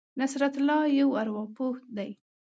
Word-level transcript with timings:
نصرت 0.19 0.53
الله 0.59 0.79
یو 0.99 1.09
ارواپوه 1.21 1.75
دی. 1.95 2.11